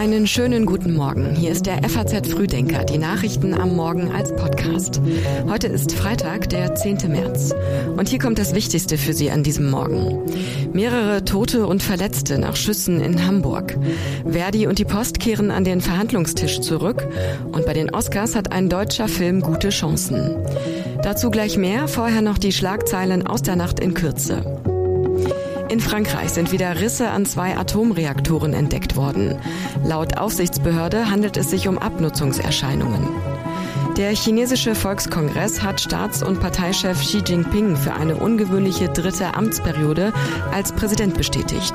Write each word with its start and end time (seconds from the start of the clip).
Einen 0.00 0.26
schönen 0.26 0.64
guten 0.64 0.94
Morgen. 0.94 1.36
Hier 1.36 1.50
ist 1.50 1.66
der 1.66 1.86
FAZ 1.86 2.26
Frühdenker, 2.26 2.84
die 2.84 2.96
Nachrichten 2.96 3.52
am 3.52 3.76
Morgen 3.76 4.10
als 4.10 4.34
Podcast. 4.34 4.98
Heute 5.46 5.66
ist 5.66 5.92
Freitag, 5.92 6.48
der 6.48 6.74
10. 6.74 7.00
März. 7.08 7.54
Und 7.98 8.08
hier 8.08 8.18
kommt 8.18 8.38
das 8.38 8.54
Wichtigste 8.54 8.96
für 8.96 9.12
Sie 9.12 9.30
an 9.30 9.42
diesem 9.42 9.68
Morgen. 9.68 10.22
Mehrere 10.72 11.22
Tote 11.26 11.66
und 11.66 11.82
Verletzte 11.82 12.38
nach 12.38 12.56
Schüssen 12.56 13.02
in 13.02 13.26
Hamburg. 13.26 13.76
Verdi 14.26 14.66
und 14.66 14.78
die 14.78 14.86
Post 14.86 15.20
kehren 15.20 15.50
an 15.50 15.64
den 15.64 15.82
Verhandlungstisch 15.82 16.62
zurück. 16.62 17.06
Und 17.52 17.66
bei 17.66 17.74
den 17.74 17.94
Oscars 17.94 18.34
hat 18.34 18.52
ein 18.52 18.70
deutscher 18.70 19.06
Film 19.06 19.42
gute 19.42 19.68
Chancen. 19.68 20.34
Dazu 21.02 21.30
gleich 21.30 21.58
mehr, 21.58 21.88
vorher 21.88 22.22
noch 22.22 22.38
die 22.38 22.52
Schlagzeilen 22.52 23.26
aus 23.26 23.42
der 23.42 23.56
Nacht 23.56 23.78
in 23.78 23.92
Kürze. 23.92 24.59
In 25.70 25.78
Frankreich 25.78 26.30
sind 26.30 26.50
wieder 26.50 26.80
Risse 26.80 27.10
an 27.10 27.24
zwei 27.24 27.56
Atomreaktoren 27.56 28.54
entdeckt 28.54 28.96
worden. 28.96 29.38
Laut 29.84 30.18
Aufsichtsbehörde 30.18 31.08
handelt 31.12 31.36
es 31.36 31.48
sich 31.48 31.68
um 31.68 31.78
Abnutzungserscheinungen. 31.78 33.06
Der 33.96 34.10
chinesische 34.10 34.74
Volkskongress 34.74 35.62
hat 35.62 35.80
Staats- 35.80 36.24
und 36.24 36.40
Parteichef 36.40 37.00
Xi 37.00 37.18
Jinping 37.18 37.76
für 37.76 37.94
eine 37.94 38.16
ungewöhnliche 38.16 38.88
dritte 38.88 39.34
Amtsperiode 39.34 40.12
als 40.52 40.72
Präsident 40.72 41.16
bestätigt. 41.16 41.74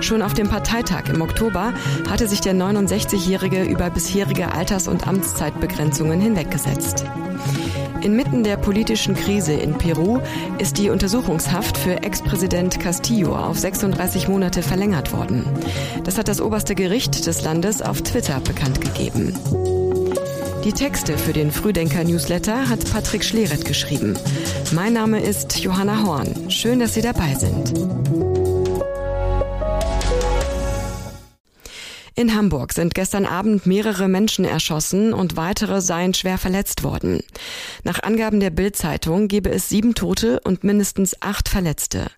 Schon 0.00 0.20
auf 0.20 0.34
dem 0.34 0.50
Parteitag 0.50 1.08
im 1.08 1.22
Oktober 1.22 1.72
hatte 2.10 2.28
sich 2.28 2.42
der 2.42 2.54
69-Jährige 2.54 3.62
über 3.62 3.88
bisherige 3.88 4.52
Alters- 4.52 4.86
und 4.86 5.08
Amtszeitbegrenzungen 5.08 6.20
hinweggesetzt. 6.20 7.06
Inmitten 8.02 8.44
der 8.44 8.56
politischen 8.56 9.14
Krise 9.14 9.52
in 9.52 9.74
Peru 9.74 10.20
ist 10.58 10.78
die 10.78 10.88
Untersuchungshaft 10.88 11.76
für 11.76 12.02
Ex-Präsident 12.02 12.80
Castillo 12.80 13.36
auf 13.36 13.58
36 13.58 14.26
Monate 14.28 14.62
verlängert 14.62 15.12
worden. 15.12 15.44
Das 16.04 16.16
hat 16.16 16.28
das 16.28 16.40
oberste 16.40 16.74
Gericht 16.74 17.26
des 17.26 17.42
Landes 17.42 17.82
auf 17.82 18.00
Twitter 18.00 18.40
bekannt 18.40 18.80
gegeben. 18.80 19.34
Die 20.64 20.72
Texte 20.72 21.18
für 21.18 21.32
den 21.32 21.50
Frühdenker-Newsletter 21.50 22.68
hat 22.68 22.90
Patrick 22.90 23.24
Schleret 23.24 23.64
geschrieben. 23.64 24.14
Mein 24.72 24.94
Name 24.94 25.20
ist 25.20 25.58
Johanna 25.58 26.02
Horn. 26.02 26.50
Schön, 26.50 26.80
dass 26.80 26.94
Sie 26.94 27.02
dabei 27.02 27.34
sind. 27.34 28.39
In 32.20 32.34
Hamburg 32.34 32.74
sind 32.74 32.94
gestern 32.94 33.24
Abend 33.24 33.64
mehrere 33.64 34.06
Menschen 34.06 34.44
erschossen 34.44 35.14
und 35.14 35.38
weitere 35.38 35.80
seien 35.80 36.12
schwer 36.12 36.36
verletzt 36.36 36.84
worden. 36.84 37.22
Nach 37.82 38.02
Angaben 38.02 38.40
der 38.40 38.50
Bild-Zeitung 38.50 39.26
gebe 39.26 39.48
es 39.48 39.70
sieben 39.70 39.94
Tote 39.94 40.38
und 40.44 40.62
mindestens 40.62 41.16
acht 41.22 41.48
Verletzte. 41.48 42.08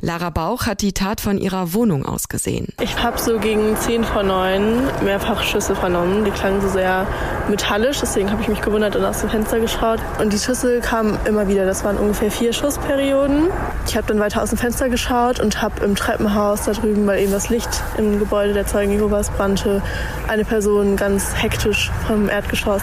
Lara 0.00 0.30
Bauch 0.30 0.66
hat 0.66 0.82
die 0.82 0.92
Tat 0.92 1.20
von 1.20 1.38
ihrer 1.38 1.74
Wohnung 1.74 2.04
aus 2.04 2.28
gesehen. 2.28 2.70
Ich 2.80 3.00
habe 3.00 3.20
so 3.20 3.38
gegen 3.38 3.76
zehn 3.76 4.02
vor 4.02 4.24
neun 4.24 4.82
mehrfach 5.04 5.44
Schüsse 5.44 5.76
vernommen. 5.76 6.24
Die 6.24 6.32
klangen 6.32 6.60
so 6.60 6.68
sehr 6.68 7.06
metallisch, 7.48 8.00
deswegen 8.00 8.32
habe 8.32 8.42
ich 8.42 8.48
mich 8.48 8.62
gewundert 8.62 8.96
und 8.96 9.04
aus 9.04 9.20
dem 9.20 9.30
Fenster 9.30 9.60
geschaut. 9.60 10.00
Und 10.20 10.32
die 10.32 10.38
Schüsse 10.40 10.80
kamen 10.80 11.16
immer 11.24 11.46
wieder. 11.46 11.66
Das 11.66 11.84
waren 11.84 11.98
ungefähr 11.98 12.32
vier 12.32 12.52
Schussperioden. 12.52 13.44
Ich 13.86 13.96
habe 13.96 14.08
dann 14.08 14.18
weiter 14.18 14.42
aus 14.42 14.48
dem 14.48 14.58
Fenster 14.58 14.88
geschaut 14.88 15.38
und 15.38 15.62
habe 15.62 15.84
im 15.84 15.94
Treppenhaus 15.94 16.64
da 16.64 16.72
drüben, 16.72 17.06
weil 17.06 17.20
eben 17.20 17.30
das 17.30 17.48
Licht 17.48 17.70
im 17.96 18.18
Gebäude 18.18 18.52
der 18.52 18.66
Zeugen 18.66 18.90
Jehovas 18.90 19.30
brannte, 19.36 19.82
eine 20.28 20.44
Person 20.44 20.96
ganz 20.96 21.34
hektisch 21.40 21.90
vom 22.06 22.28
Erdgeschoss 22.28 22.82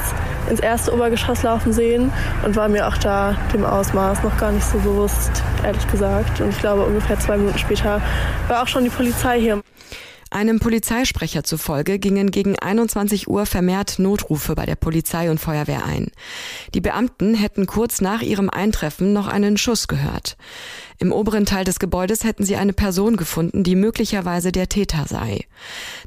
ins 0.50 0.60
erste 0.60 0.94
Obergeschoss 0.94 1.44
laufen 1.44 1.74
sehen 1.74 2.12
und 2.46 2.56
war 2.56 2.68
mir 2.68 2.88
auch 2.88 2.98
da 2.98 3.36
dem 3.54 3.66
Ausmaß 3.66 4.24
noch 4.24 4.38
gar 4.38 4.52
nicht 4.52 4.66
so 4.66 4.78
bewusst, 4.80 5.32
ehrlich 5.64 5.88
gesagt. 5.88 6.42
Und 6.42 6.50
ich 6.50 6.60
glaube, 6.60 6.86
ungefähr 6.86 7.20
zwei 7.20 7.38
Minuten 7.38 7.58
später 7.58 8.02
war 8.48 8.64
auch 8.64 8.68
schon 8.68 8.84
die 8.84 8.90
Polizei 8.90 9.40
hier. 9.40 9.62
Einem 10.34 10.60
Polizeisprecher 10.60 11.44
zufolge 11.44 12.00
gingen 12.00 12.32
gegen 12.32 12.58
21 12.58 13.28
Uhr 13.28 13.46
vermehrt 13.46 14.00
Notrufe 14.00 14.56
bei 14.56 14.66
der 14.66 14.76
Polizei 14.76 15.30
und 15.30 15.40
Feuerwehr 15.40 15.86
ein. 15.86 16.08
Die 16.74 16.82
Beamten 16.82 17.36
hätten 17.36 17.68
kurz 17.68 18.02
nach 18.02 18.24
ihrem 18.24 18.50
Eintreffen 18.50 19.14
noch 19.14 19.28
einen 19.28 19.58
Schuss 19.58 19.88
gehört. 19.88 20.36
Im 21.04 21.12
oberen 21.12 21.46
Teil 21.46 21.66
des 21.66 21.80
Gebäudes 21.80 22.24
hätten 22.24 22.46
sie 22.46 22.56
eine 22.56 22.72
Person 22.72 23.18
gefunden, 23.18 23.66
die 23.66 23.76
möglicherweise 23.76 24.54
der 24.54 24.70
Täter 24.70 25.04
sei. 25.06 25.42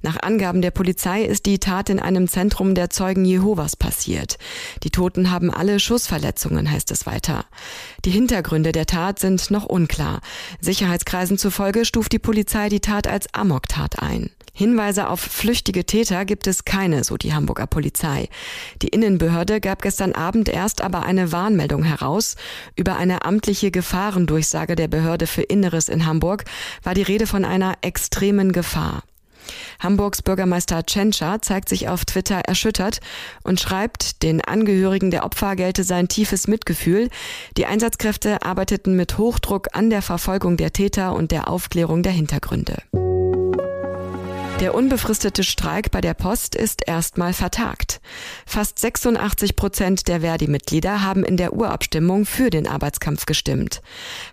Nach 0.01 0.17
Angaben 0.23 0.63
der 0.63 0.71
Polizei 0.71 1.23
ist 1.23 1.45
die 1.45 1.59
Tat 1.59 1.91
in 1.91 2.01
einem 2.01 2.29
Zentrum 2.29 2.75
der 2.75 2.89
Zeugen 2.89 3.27
Jehovas 3.27 3.77
passiert. 3.77 4.39
Die 4.85 4.91
Toten 4.91 5.31
haben 5.31 5.51
alle 5.51 5.81
Schussverletzungen, 5.81 6.71
heißt 6.71 6.91
es 6.93 7.05
weiter. 7.05 7.45
Die 8.07 8.11
Hintergründe 8.11 8.73
der 8.73 8.87
Tat 8.87 9.19
sind 9.19 9.51
noch 9.51 9.67
unklar. 9.67 10.23
Sicherheitskreisen 10.63 11.37
zufolge 11.37 11.85
stuft 11.85 12.13
die 12.13 12.19
Polizei 12.19 12.71
die 12.71 12.81
Tat 12.81 13.07
als 13.07 13.27
Amoktat 13.35 13.99
ein. 13.99 14.31
Hinweise 14.59 15.11
auf 15.11 15.21
flüchtige 15.21 15.85
Täter 15.85 16.25
gibt 16.25 16.47
es 16.47 16.65
keine, 16.65 17.05
so 17.05 17.19
die 17.19 17.35
Hamburger 17.35 17.67
Polizei. 17.67 18.31
Die 18.81 18.89
Innenbehörde 18.89 19.61
gab 19.61 19.83
gestern 19.83 20.15
Abend 20.15 20.49
erst 20.49 20.81
aber 20.81 21.03
eine 21.03 21.31
Warnmeldung 21.31 21.83
heraus. 21.83 22.37
Über 22.75 22.97
eine 22.97 23.27
amtliche 23.27 23.71
Gefahrendurchsage 23.71 24.75
der 24.75 24.89
Behörde 24.89 25.27
für 25.27 25.43
Inneres 25.43 25.91
in 25.91 26.07
Hamburg 26.07 26.47
war 26.83 26.95
die 26.95 27.03
Rede 27.03 27.27
von 27.27 27.45
einer 27.45 27.75
extremen 27.83 28.53
Gefahr. 28.53 29.03
Hamburgs 29.79 30.23
Bürgermeister 30.23 30.87
Tschentscher 30.87 31.43
zeigt 31.43 31.69
sich 31.69 31.91
auf 31.91 32.07
Twitter 32.07 32.37
erschüttert 32.37 33.01
und 33.43 33.61
schreibt, 33.61 34.23
den 34.23 34.41
Angehörigen 34.41 35.11
der 35.11 35.27
Opfer 35.27 35.55
gelte 35.55 35.85
sein 35.85 36.09
tiefes 36.09 36.49
Mitgefühl. 36.49 37.11
Die 37.59 37.67
Einsatzkräfte 37.67 38.43
arbeiteten 38.43 38.97
mit 38.97 39.19
Hochdruck 39.19 39.69
an 39.75 39.91
der 39.91 40.01
Verfolgung 40.01 40.57
der 40.57 40.73
Täter 40.73 41.15
und 41.15 41.31
der 41.31 41.51
Aufklärung 41.51 42.03
der 42.03 42.13
Hintergründe. 42.13 42.79
Der 44.61 44.75
unbefristete 44.75 45.45
Streik 45.45 45.91
bei 45.91 46.01
der 46.01 46.15
Post 46.15 46.55
ist 46.55 46.89
erstmal 46.89 47.35
vertagt. 47.35 48.01
Fast 48.47 48.79
86 48.79 49.55
Prozent 49.55 50.09
der 50.09 50.23
Verdi-Mitglieder 50.23 51.03
haben 51.03 51.25
in 51.25 51.37
der 51.37 51.53
Urabstimmung 51.53 52.25
für 52.25 52.49
den 52.49 52.67
Arbeitskampf 52.67 53.27
gestimmt. 53.27 53.83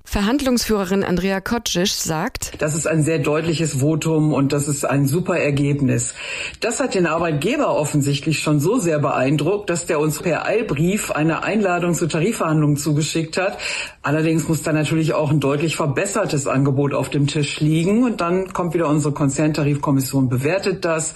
Verhandlungsführerin 0.05 1.03
Andrea 1.03 1.41
Kocic 1.41 1.89
sagt, 1.89 2.53
Das 2.59 2.73
ist 2.73 2.87
ein 2.87 3.03
sehr 3.03 3.19
deutliches 3.19 3.81
Votum 3.81 4.31
und 4.31 4.53
das 4.53 4.69
ist 4.69 4.85
ein 4.85 5.07
super 5.07 5.37
Ergebnis. 5.37 6.13
Das 6.61 6.79
hat 6.79 6.95
den 6.95 7.05
Arbeitgeber 7.05 7.75
offensichtlich 7.75 8.39
schon 8.39 8.61
so 8.61 8.79
sehr 8.79 8.99
beeindruckt, 8.99 9.69
dass 9.69 9.87
der 9.87 9.99
uns 9.99 10.19
per 10.19 10.45
Eilbrief 10.45 11.11
eine 11.11 11.43
Einladung 11.43 11.95
zur 11.95 12.07
Tarifverhandlung 12.07 12.77
zugeschickt 12.77 13.35
hat. 13.35 13.57
Allerdings 14.01 14.47
muss 14.47 14.63
da 14.63 14.71
natürlich 14.71 15.13
auch 15.13 15.31
ein 15.31 15.41
deutlich 15.41 15.75
verbessertes 15.75 16.47
Angebot 16.47 16.93
auf 16.93 17.09
dem 17.09 17.27
Tisch 17.27 17.59
liegen 17.59 18.05
und 18.05 18.21
dann 18.21 18.53
kommt 18.53 18.73
wieder 18.73 18.87
unsere 18.87 19.13
Konzerntarifkommission 19.13 20.12
Kommission 20.13 20.29
bewertet 20.29 20.85
das. 20.85 21.15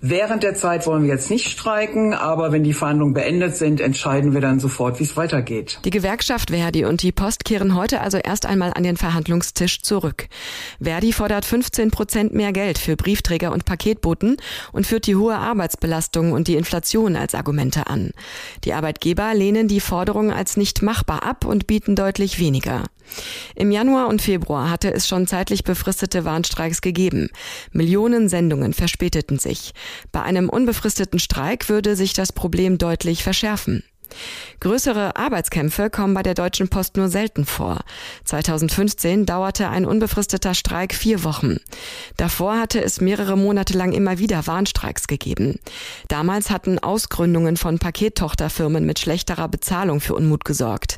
Während 0.00 0.42
der 0.42 0.54
Zeit 0.54 0.86
wollen 0.86 1.04
wir 1.04 1.10
jetzt 1.10 1.30
nicht 1.30 1.48
streiken, 1.48 2.12
aber 2.12 2.52
wenn 2.52 2.62
die 2.62 2.74
Verhandlungen 2.74 3.14
beendet 3.14 3.56
sind, 3.56 3.80
entscheiden 3.80 4.34
wir 4.34 4.42
dann 4.42 4.60
sofort, 4.60 5.00
wie 5.00 5.04
es 5.04 5.16
weitergeht. 5.16 5.80
Die 5.84 5.90
Gewerkschaft 5.90 6.50
Verdi 6.50 6.84
und 6.84 7.02
die 7.02 7.12
Post 7.12 7.44
kehren 7.44 7.74
heute 7.74 8.00
also 8.02 8.18
erst 8.18 8.44
einmal 8.44 8.72
an 8.74 8.82
den 8.82 8.96
Verhandlungstisch 8.96 9.80
zurück. 9.82 10.28
Verdi 10.80 11.12
fordert 11.12 11.46
15 11.46 11.90
Prozent 11.90 12.34
mehr 12.34 12.52
Geld 12.52 12.78
für 12.78 12.96
Briefträger 12.96 13.50
und 13.52 13.64
Paketboten 13.64 14.36
und 14.72 14.86
führt 14.86 15.06
die 15.06 15.16
hohe 15.16 15.36
Arbeitsbelastung 15.36 16.32
und 16.32 16.48
die 16.48 16.56
Inflation 16.56 17.16
als 17.16 17.34
Argumente 17.34 17.86
an. 17.86 18.10
Die 18.64 18.74
Arbeitgeber 18.74 19.32
lehnen 19.32 19.68
die 19.68 19.80
Forderung 19.80 20.30
als 20.30 20.58
nicht 20.58 20.82
machbar 20.82 21.22
ab 21.22 21.46
und 21.46 21.66
bieten 21.66 21.96
deutlich 21.96 22.38
weniger. 22.38 22.84
Im 23.54 23.70
Januar 23.70 24.08
und 24.08 24.20
Februar 24.20 24.70
hatte 24.70 24.92
es 24.92 25.06
schon 25.08 25.26
zeitlich 25.26 25.64
befristete 25.64 26.24
Warnstreiks 26.24 26.80
gegeben. 26.80 27.28
Millionen 27.72 28.28
Sendungen 28.28 28.72
verspäteten 28.72 29.38
sich. 29.38 29.72
Bei 30.12 30.22
einem 30.22 30.48
unbefristeten 30.48 31.18
Streik 31.18 31.68
würde 31.68 31.96
sich 31.96 32.12
das 32.12 32.32
Problem 32.32 32.78
deutlich 32.78 33.22
verschärfen. 33.22 33.84
Größere 34.60 35.16
Arbeitskämpfe 35.16 35.90
kommen 35.90 36.14
bei 36.14 36.22
der 36.22 36.34
Deutschen 36.34 36.68
Post 36.68 36.96
nur 36.96 37.08
selten 37.08 37.44
vor. 37.44 37.80
2015 38.24 39.26
dauerte 39.26 39.68
ein 39.68 39.84
unbefristeter 39.84 40.54
Streik 40.54 40.94
vier 40.94 41.24
Wochen. 41.24 41.58
Davor 42.16 42.58
hatte 42.58 42.82
es 42.82 43.00
mehrere 43.00 43.36
Monate 43.36 43.76
lang 43.76 43.92
immer 43.92 44.18
wieder 44.18 44.46
Warnstreiks 44.46 45.06
gegeben. 45.06 45.58
Damals 46.08 46.50
hatten 46.50 46.78
Ausgründungen 46.78 47.56
von 47.56 47.78
Pakettochterfirmen 47.78 48.86
mit 48.86 48.98
schlechterer 48.98 49.48
Bezahlung 49.48 50.00
für 50.00 50.14
Unmut 50.14 50.44
gesorgt. 50.44 50.96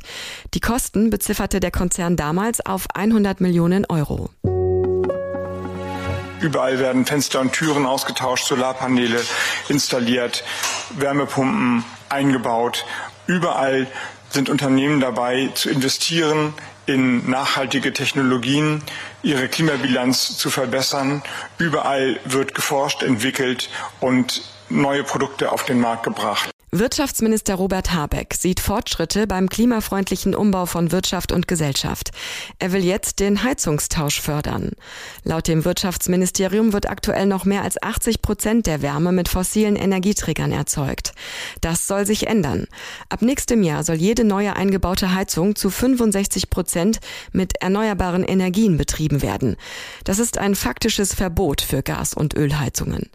Die 0.53 0.59
Kosten 0.59 1.09
bezifferte 1.09 1.59
der 1.59 1.71
Konzern 1.71 2.15
damals 2.15 2.65
auf 2.65 2.85
100 2.93 3.41
Millionen 3.41 3.85
Euro. 3.85 4.29
Überall 6.39 6.77
werden 6.77 7.05
Fenster 7.05 7.41
und 7.41 7.51
Türen 7.51 7.85
ausgetauscht, 7.85 8.45
Solarpaneele 8.45 9.21
installiert, 9.69 10.43
Wärmepumpen 10.91 11.83
eingebaut. 12.09 12.85
Überall 13.25 13.87
sind 14.29 14.49
Unternehmen 14.49 14.99
dabei 14.99 15.49
zu 15.53 15.69
investieren 15.69 16.53
in 16.85 17.29
nachhaltige 17.29 17.93
Technologien, 17.93 18.81
ihre 19.21 19.47
Klimabilanz 19.47 20.37
zu 20.37 20.49
verbessern. 20.49 21.21
Überall 21.57 22.19
wird 22.25 22.55
geforscht, 22.55 23.03
entwickelt 23.03 23.69
und 23.99 24.41
neue 24.69 25.03
Produkte 25.03 25.51
auf 25.51 25.63
den 25.63 25.79
Markt 25.79 26.03
gebracht. 26.03 26.51
Wirtschaftsminister 26.71 27.55
Robert 27.55 27.93
Habeck 27.93 28.33
sieht 28.33 28.59
Fortschritte 28.59 29.25
beim 29.25 29.47
klimafreundlichen 29.47 30.35
Umbau 30.35 30.65
von 30.65 30.91
Wirtschaft 30.91 31.31
und 31.31 31.47
Gesellschaft. 31.47 32.11
Er 32.59 32.73
will 32.73 32.83
jetzt 32.83 33.21
den 33.21 33.41
Heizungstausch 33.41 34.19
fördern. 34.19 34.71
Laut 35.23 35.47
dem 35.47 35.63
Wirtschaftsministerium 35.63 36.73
wird 36.73 36.89
aktuell 36.89 37.25
noch 37.25 37.45
mehr 37.45 37.61
als 37.61 37.81
80 37.81 38.21
Prozent 38.21 38.67
der 38.67 38.81
Wärme 38.81 39.13
mit 39.13 39.29
fossilen 39.29 39.77
Energieträgern 39.77 40.51
erzeugt. 40.51 41.13
Das 41.61 41.87
soll 41.87 42.05
sich 42.05 42.27
ändern. 42.27 42.67
Ab 43.07 43.21
nächstem 43.21 43.63
Jahr 43.63 43.85
soll 43.85 43.95
jede 43.95 44.25
neue 44.25 44.57
eingebaute 44.57 45.15
Heizung 45.15 45.55
zu 45.55 45.69
65 45.69 46.49
Prozent 46.49 46.99
mit 47.31 47.61
erneuerbaren 47.61 48.25
Energien 48.25 48.75
betrieben 48.75 49.21
werden. 49.21 49.55
Das 50.03 50.19
ist 50.19 50.37
ein 50.37 50.53
faktisches 50.53 51.13
Verbot 51.13 51.61
für 51.61 51.81
Gas- 51.81 52.13
und 52.13 52.35
Ölheizungen. 52.35 53.09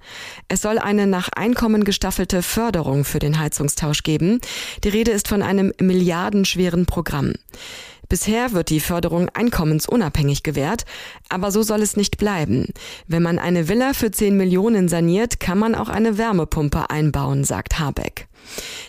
Es 0.49 0.63
soll 0.63 0.79
eine 0.79 1.07
nach 1.07 1.29
Einkommen 1.43 1.83
gestaffelte 1.83 2.41
Förderung 2.41 3.05
für 3.05 3.19
den 3.19 3.41
Heizungstausch 3.41 4.05
geben. 4.05 4.39
Die 4.85 4.91
Rede 4.91 5.11
ist 5.11 5.27
von 5.27 5.43
einem 5.43 5.73
milliardenschweren 5.81 6.87
Programm. 6.87 7.33
Bisher 8.09 8.53
wird 8.53 8.71
die 8.71 8.79
Förderung 8.79 9.29
einkommensunabhängig 9.29 10.45
gewährt, 10.45 10.85
aber 11.29 11.51
so 11.51 11.65
soll 11.65 11.83
es 11.83 11.97
nicht 11.97 12.17
bleiben. 12.17 12.69
Wenn 13.09 13.25
man 13.25 13.41
eine 13.41 13.67
Villa 13.67 13.93
für 13.93 14.13
10 14.13 14.37
Millionen 14.37 14.89
saniert, 14.89 15.41
kann 15.41 15.59
man 15.59 15.75
auch 15.75 15.89
eine 15.89 16.17
Wärmepumpe 16.17 16.91
einbauen, 16.91 17.43
sagt 17.43 17.81
Habeck. 17.81 18.29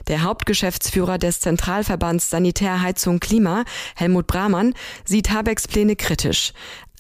Der 0.08 0.22
Hauptgeschäftsführer 0.22 1.18
des 1.18 1.40
Zentralverbands 1.40 2.30
Sanitärheizung 2.30 3.20
Klima, 3.20 3.64
Helmut 3.96 4.28
Brahmann, 4.28 4.76
sieht 5.06 5.32
Habecks 5.32 5.68
Pläne 5.68 5.96
kritisch. 5.96 6.54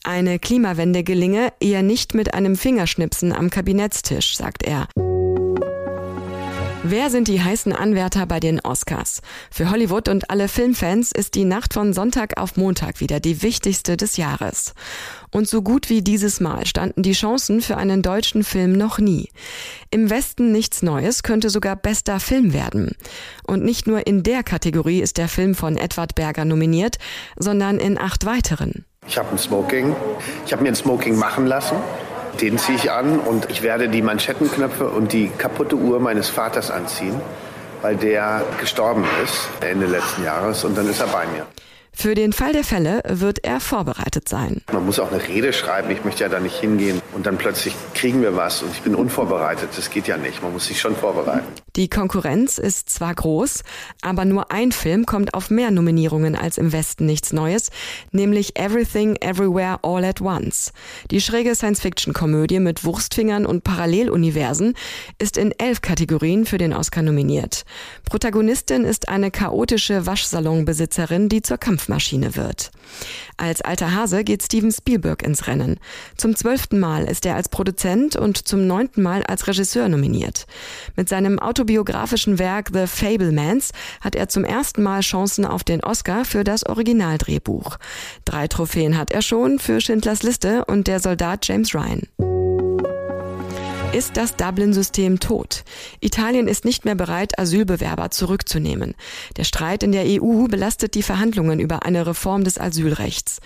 Eine 0.04 0.40
Klimawende 0.40 1.04
gelinge 1.04 1.54
eher 1.60 1.84
nicht 1.84 2.16
mit 2.16 2.34
einem 2.34 2.56
Fingerschnipsen 2.56 3.32
am 3.32 3.52
Kabinettstisch, 3.52 4.36
sagt 4.36 4.64
er. 4.64 4.88
Wer 6.86 7.10
sind 7.10 7.30
die 7.30 7.42
heißen 7.42 7.72
Anwärter 7.72 8.26
bei 8.26 8.42
den 8.42 8.60
Oscars? 8.60 9.22
Für 9.50 9.72
Hollywood 9.72 10.10
und 10.10 10.30
alle 10.30 10.50
Filmfans 10.50 11.14
ist 11.14 11.34
die 11.34 11.46
Nacht 11.46 11.74
von 11.74 11.94
Sonntag 11.94 12.38
auf 12.38 12.58
Montag 12.58 13.00
wieder 13.00 13.22
die 13.22 13.42
wichtigste 13.42 13.96
des 13.96 14.18
Jahres. 14.18 14.74
Und 15.32 15.48
so 15.48 15.62
gut 15.62 15.90
wie 15.90 16.02
dieses 16.02 16.42
Mal 16.42 16.66
standen 16.66 17.02
die 17.02 17.14
Chancen 17.14 17.62
für 17.62 17.78
einen 17.78 18.02
deutschen 18.02 18.44
Film 18.44 18.74
noch 18.74 19.00
nie. 19.00 19.30
Im 19.92 20.10
Westen 20.10 20.52
nichts 20.52 20.84
Neues 20.84 21.24
könnte 21.24 21.50
sogar 21.50 21.78
bester 21.78 22.20
Film 22.20 22.52
werden. 22.52 22.98
Und 23.48 23.64
nicht 23.64 23.88
nur 23.88 24.06
in 24.06 24.22
der 24.22 24.44
Kategorie 24.44 25.00
ist 25.00 25.18
der 25.18 25.30
Film 25.30 25.56
von 25.56 25.78
Edward 25.78 26.16
Berger 26.16 26.44
nominiert, 26.44 26.98
sondern 27.38 27.78
in 27.78 27.98
acht 27.98 28.26
weiteren. 28.26 28.84
Ich 29.08 29.18
habe 29.18 29.30
ein 29.32 29.38
Smoking. 29.38 29.96
Ich 30.46 30.52
habe 30.52 30.64
mir 30.64 30.70
ein 30.70 30.76
Smoking 30.76 31.16
machen 31.16 31.48
lassen. 31.48 31.78
Den 32.42 32.58
ziehe 32.58 32.78
ich 32.78 32.92
an 32.92 33.20
und 33.20 33.50
ich 33.50 33.62
werde 33.62 33.90
die 33.90 34.02
Manschettenknöpfe 34.02 34.90
und 34.90 35.14
die 35.14 35.30
kaputte 35.38 35.76
Uhr 35.76 36.00
meines 36.00 36.30
Vaters 36.30 36.72
anziehen, 36.72 37.20
weil 37.82 37.96
der 37.96 38.44
gestorben 38.60 39.06
ist 39.24 39.50
Ende 39.62 39.86
letzten 39.86 40.24
Jahres 40.24 40.64
und 40.64 40.78
dann 40.78 40.90
ist 40.90 41.00
er 41.00 41.08
bei 41.08 41.26
mir. 41.28 41.46
Für 41.96 42.16
den 42.16 42.34
Fall 42.34 42.54
der 42.54 42.64
Fälle 42.64 43.04
wird 43.08 43.46
er 43.46 43.60
vorbereitet 43.60 44.28
sein. 44.28 44.62
Man 44.72 44.86
muss 44.86 45.00
auch 45.00 45.12
eine 45.12 45.26
Rede 45.28 45.54
schreiben. 45.54 45.92
Ich 45.92 46.04
möchte 46.04 46.24
ja 46.24 46.30
da 46.30 46.40
nicht 46.40 46.60
hingehen 46.60 47.02
und 47.14 47.28
dann 47.28 47.38
plötzlich 47.38 47.76
kriegen 47.94 48.22
wir 48.24 48.36
was 48.36 48.64
und 48.64 48.72
ich 48.72 48.82
bin 48.82 48.96
unvorbereitet. 48.96 49.70
Das 49.78 49.92
geht 49.92 50.08
ja 50.08 50.18
nicht. 50.18 50.42
Man 50.42 50.54
muss 50.54 50.66
sich 50.66 50.82
schon 50.82 50.96
vorbereiten. 50.96 51.48
Die 51.76 51.90
Konkurrenz 51.90 52.58
ist 52.58 52.90
zwar 52.90 53.14
groß, 53.14 53.64
aber 54.02 54.26
nur 54.26 54.52
ein 54.52 54.72
Film 54.72 55.06
kommt 55.06 55.34
auf 55.34 55.50
mehr 55.50 55.72
Nominierungen 55.72 56.36
als 56.36 56.58
im 56.58 56.72
Westen 56.72 57.06
nichts 57.06 57.34
Neues, 57.34 57.70
nämlich 58.12 58.58
Everything 58.58 59.18
Everywhere 59.18 59.80
All 59.84 60.04
at 60.04 60.22
Once. 60.22 60.72
Die 61.12 61.22
schräge 61.22 61.54
Science-Fiction-Komödie 61.54 62.60
mit 62.60 62.86
Wurstfingern 62.86 63.46
und 63.46 63.64
Paralleluniversen 63.64 64.74
ist 65.20 65.38
in 65.38 65.52
elf 65.60 65.82
Kategorien 65.82 66.46
für 66.46 66.58
den 66.58 66.74
Oscar 66.74 67.02
nominiert. 67.02 67.66
Protagonistin 68.06 68.84
ist 68.84 69.10
eine 69.10 69.32
chaotische 69.32 70.06
Waschsalonbesitzerin, 70.06 71.30
die 71.30 71.42
zur 71.42 71.58
Kampf 71.58 71.84
Kampfmaschine 71.84 72.36
wird. 72.36 72.72
Als 73.36 73.62
alter 73.62 73.94
Hase 73.94 74.24
geht 74.24 74.44
Steven 74.44 74.72
Spielberg 74.72 75.22
ins 75.24 75.48
Rennen. 75.48 75.80
Zum 76.18 76.36
zwölften 76.36 76.80
Mal 76.80 77.06
ist 77.06 77.26
er 77.26 77.36
als 77.36 77.50
Produzent 77.50 78.16
und 78.16 78.48
zum 78.48 78.68
neunten 78.68 79.02
Mal 79.02 79.24
als 79.24 79.48
Regisseur 79.48 79.90
nominiert. 79.90 80.46
Mit 80.96 81.10
seinem 81.10 81.40
autobiografischen 81.64 82.40
Werk 82.40 82.72
The 82.74 82.88
Fablemans 82.88 83.72
hat 84.02 84.18
er 84.18 84.28
zum 84.28 84.44
ersten 84.44 84.84
Mal 84.84 85.00
Chancen 85.00 85.46
auf 85.46 85.64
den 85.64 85.82
Oscar 85.82 86.26
für 86.26 86.44
das 86.44 86.66
Originaldrehbuch. 86.66 87.78
Drei 88.26 88.50
Trophäen 88.50 88.98
hat 88.98 89.12
er 89.12 89.22
schon 89.22 89.60
für 89.60 89.80
Schindlers 89.80 90.24
Liste 90.24 90.66
und 90.66 90.88
der 90.88 91.00
Soldat 91.00 91.48
James 91.48 91.74
Ryan. 91.74 92.33
Ist 93.94 94.18
das 94.18 94.36
Dublin-System 94.36 95.20
tot? 95.20 95.64
Italien 96.00 96.48
ist 96.48 96.66
nicht 96.66 96.84
mehr 96.84 96.96
bereit, 96.96 97.38
Asylbewerber 97.38 98.10
zurückzunehmen. 98.10 98.96
Der 99.38 99.44
Streit 99.44 99.84
in 99.84 99.92
der 99.92 100.06
EU 100.08 100.48
belastet 100.48 100.96
die 100.96 101.04
Verhandlungen 101.04 101.60
über 101.60 101.84
eine 101.84 102.08
Reform 102.08 102.44
des 102.44 102.60
Asylrechts. 102.60 103.40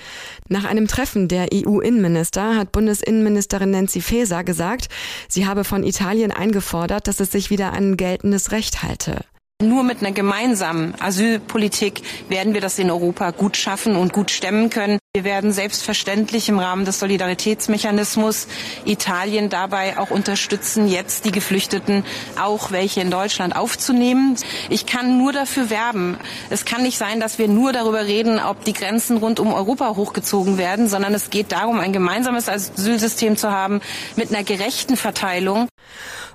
Nach 0.47 0.63
einem 0.63 0.87
Treffen 0.87 1.27
der 1.27 1.49
EU-Innenminister 1.53 2.55
hat 2.55 2.71
Bundesinnenministerin 2.71 3.71
Nancy 3.71 3.99
Faeser 3.99 4.45
gesagt, 4.45 4.87
sie 5.27 5.45
habe 5.45 5.65
von 5.65 5.83
Italien 5.83 6.31
eingefordert, 6.31 7.09
dass 7.09 7.19
es 7.19 7.29
sich 7.29 7.49
wieder 7.49 7.73
an 7.73 7.97
geltendes 7.97 8.53
Recht 8.53 8.83
halte. 8.83 9.25
Nur 9.59 9.81
mit 9.81 10.01
einer 10.01 10.11
gemeinsamen 10.11 10.93
Asylpolitik 11.01 12.03
werden 12.29 12.53
wir 12.53 12.61
das 12.61 12.77
in 12.77 12.91
Europa 12.91 13.31
gut 13.31 13.57
schaffen 13.57 13.95
und 13.95 14.13
gut 14.13 14.29
stemmen 14.29 14.69
können. 14.69 14.99
Wir 15.15 15.23
werden 15.23 15.51
selbstverständlich 15.51 16.47
im 16.47 16.59
Rahmen 16.59 16.85
des 16.85 16.99
Solidaritätsmechanismus 16.99 18.47
Italien 18.85 19.49
dabei 19.49 19.97
auch 19.97 20.11
unterstützen, 20.11 20.87
jetzt 20.87 21.25
die 21.25 21.31
Geflüchteten, 21.31 22.05
auch 22.39 22.71
welche 22.71 23.01
in 23.01 23.09
Deutschland 23.09 23.55
aufzunehmen. 23.55 24.35
Ich 24.69 24.85
kann 24.85 25.17
nur 25.17 25.33
dafür 25.33 25.71
werben. 25.71 26.19
Es 26.51 26.63
kann 26.63 26.83
nicht 26.83 26.99
sein, 26.99 27.19
dass 27.19 27.39
wir 27.39 27.47
nur 27.47 27.73
darüber 27.73 28.05
reden, 28.05 28.39
ob 28.39 28.63
die 28.63 28.73
Grenzen 28.73 29.17
rund 29.17 29.39
um 29.39 29.51
Europa 29.51 29.95
hochgezogen 29.95 30.59
werden, 30.59 30.87
sondern 30.87 31.15
es 31.15 31.31
geht 31.31 31.51
darum, 31.51 31.79
ein 31.79 31.93
gemeinsames 31.93 32.47
Asylsystem 32.47 33.37
zu 33.37 33.51
haben 33.51 33.81
mit 34.17 34.29
einer 34.29 34.43
gerechten 34.43 34.97
Verteilung. 34.97 35.67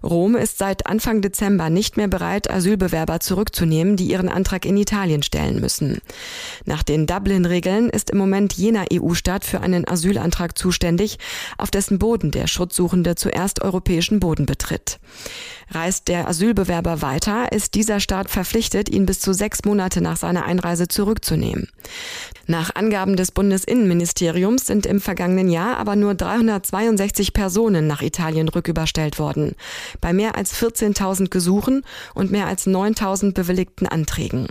Rom 0.03 0.35
ist 0.35 0.59
seit 0.59 0.87
Anfang 0.87 1.21
Dezember 1.23 1.71
nicht 1.71 1.97
mehr 1.97 2.09
bereit, 2.09 2.51
Asylbewerber 2.51 3.21
zurückzunehmen, 3.21 3.97
die 3.97 4.11
ihren 4.11 4.29
Antrag 4.29 4.65
in 4.65 4.77
Italien 4.77 5.23
stellen 5.23 5.61
müssen. 5.61 6.01
Nach 6.65 6.83
den 6.83 7.07
Dublin-Regeln 7.07 7.89
ist 7.89 8.11
im 8.11 8.19
Moment 8.19 8.53
jener 8.55 8.85
EU-Staat 8.93 9.45
für 9.45 9.61
einen 9.61 9.87
Asylantrag 9.87 10.59
zuständig, 10.59 11.19
auf 11.59 11.71
dessen 11.71 11.99
Boden 11.99 12.31
der 12.31 12.47
Schutzsuchende 12.47 13.15
zuerst 13.15 13.63
europäischen 13.63 14.21
Boden 14.21 14.47
betritt. 14.47 14.99
Reist 15.71 16.09
der 16.09 16.29
Asylbewerber 16.29 17.01
weiter, 17.01 17.51
ist 17.53 17.75
dieser 17.75 18.01
Staat 18.01 18.29
verpflichtet, 18.29 18.89
ihn 18.89 19.07
bis 19.07 19.21
zu 19.21 19.33
sechs 19.33 19.65
Monate 19.65 20.03
nach 20.03 20.17
seiner 20.17 20.45
Einreise 20.45 20.89
zurückzunehmen. 20.89 21.69
Nach 22.47 22.75
Angaben 22.75 23.17
des 23.17 23.33
Bundesinnenministeriums 23.33 24.67
sind 24.67 24.85
im 24.85 25.01
vergangenen 25.01 25.49
Jahr 25.49 25.79
aber 25.79 25.97
nur 25.97 26.15
362 26.15 27.33
Personen 27.33 27.87
nach 27.87 28.03
Italien 28.03 28.49
rücküberstellt 28.49 29.19
worden, 29.19 29.55
bei 30.01 30.13
mehr 30.13 30.37
als 30.37 30.55
14.000 30.55 31.29
Gesuchen 31.29 31.84
und 32.15 32.31
mehr 32.31 32.46
als 32.46 32.67
9.000 32.67 33.32
bewilligten 33.34 33.87
Anträgen. 33.87 34.49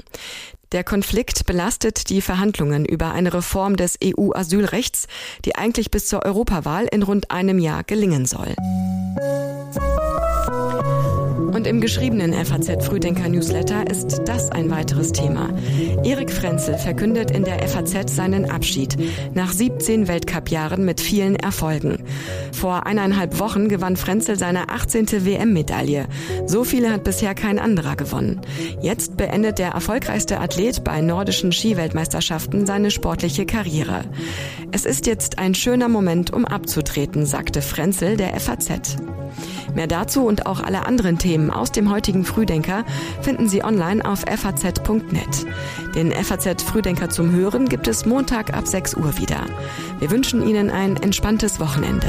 Der 0.72 0.86
Konflikt 0.86 1.46
belastet 1.46 2.10
die 2.10 2.22
Verhandlungen 2.22 2.86
über 2.86 3.12
eine 3.12 3.34
Reform 3.34 3.76
des 3.76 3.98
EU-Asylrechts, 4.02 5.08
die 5.44 5.56
eigentlich 5.58 5.92
bis 5.92 6.08
zur 6.08 6.24
Europawahl 6.26 6.88
in 6.90 7.04
rund 7.04 7.30
einem 7.30 7.60
Jahr 7.60 7.84
gelingen 7.84 8.26
soll. 8.26 8.56
Und 11.62 11.68
im 11.68 11.80
geschriebenen 11.80 12.34
FAZ 12.34 12.84
Frühdenker 12.84 13.30
Newsletter 13.30 13.88
ist 13.88 14.22
das 14.26 14.52
ein 14.52 14.72
weiteres 14.72 15.12
Thema. 15.12 15.54
Erik 16.04 16.32
Frenzel 16.32 16.76
verkündet 16.76 17.30
in 17.30 17.44
der 17.44 17.60
FAZ 17.68 18.16
seinen 18.16 18.50
Abschied 18.50 18.98
nach 19.36 19.54
17 19.54 20.08
Weltcup-Jahren 20.08 20.84
mit 20.84 21.00
vielen 21.00 21.36
Erfolgen. 21.36 22.04
Vor 22.52 22.88
eineinhalb 22.88 23.38
Wochen 23.38 23.70
gewann 23.70 23.96
Frenzel 23.96 24.40
seine 24.40 24.70
18. 24.70 25.24
WM-Medaille. 25.24 26.08
So 26.48 26.64
viele 26.64 26.92
hat 26.92 27.04
bisher 27.04 27.36
kein 27.36 27.60
anderer 27.60 27.96
gewonnen. 27.96 28.42
Jetzt 28.82 29.16
beendet 29.16 29.60
der 29.60 29.70
erfolgreichste 29.70 30.40
Athlet 30.40 30.84
bei 30.84 31.00
nordischen 31.02 31.52
Skiweltmeisterschaften 31.52 32.66
seine 32.66 32.90
sportliche 32.90 33.46
Karriere. 33.46 34.06
Es 34.72 34.86
ist 34.86 35.06
jetzt 35.06 35.38
ein 35.38 35.54
schöner 35.54 35.90
Moment, 35.90 36.34
um 36.34 36.44
abzutreten, 36.44 37.28
sagte 37.28 37.62
Frenzel 37.62 38.18
der 38.18 38.40
FAZ. 38.40 38.98
Mehr 39.76 39.88
dazu 39.88 40.26
und 40.26 40.46
auch 40.46 40.62
alle 40.62 40.86
anderen 40.86 41.18
Themen 41.18 41.50
aus 41.50 41.72
dem 41.72 41.90
heutigen 41.90 42.26
Frühdenker 42.26 42.84
finden 43.22 43.48
Sie 43.48 43.64
online 43.64 44.04
auf 44.06 44.22
faz.net. 44.22 45.46
Den 45.96 46.12
FAZ 46.12 46.64
Frühdenker 46.64 47.10
zum 47.10 47.32
Hören 47.32 47.70
gibt 47.70 47.88
es 47.88 48.06
Montag 48.06 48.54
ab 48.54 48.68
6 48.68 48.96
Uhr 48.96 49.18
wieder. 49.18 49.46
Wir 50.00 50.12
wünschen 50.12 50.48
Ihnen 50.48 50.70
ein 50.70 50.98
entspanntes 50.98 51.60
Wochenende. 51.60 52.08